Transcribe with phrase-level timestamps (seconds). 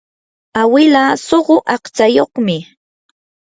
[0.61, 2.57] awilaa suqu aqtsayuqmi.